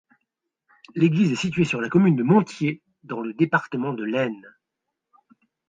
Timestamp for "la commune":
1.79-2.15